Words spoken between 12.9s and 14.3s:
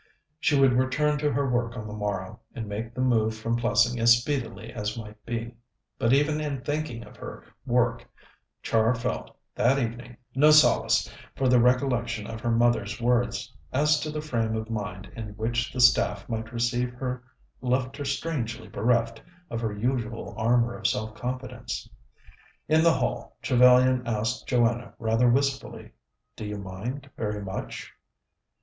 words as to the